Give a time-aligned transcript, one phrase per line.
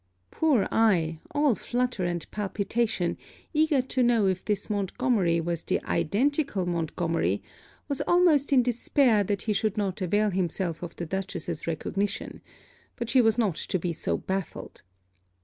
[0.31, 3.19] Poor I, all flutter and palpitation,
[3.53, 7.43] eager to know if this Montgomery was the identical Montgomery,
[7.87, 12.41] was almost in despair that he should not avail himself of the Dutchess's recognition;
[12.95, 14.81] but she was not to be so baffled.